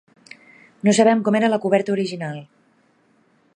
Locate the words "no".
0.87-0.95